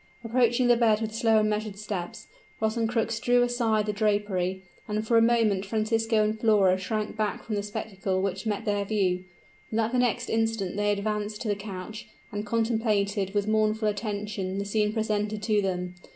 [0.23, 2.25] Approaching the bed with slow and measured steps,
[2.59, 7.53] Rosencrux drew aside the drapery; and for a moment Francisco and Flora shrank back from
[7.53, 9.25] the spectacle which met their view;
[9.71, 14.57] but at the next instant they advanced to the couch, and contemplated with mournful attention
[14.57, 15.93] the scene presented to them.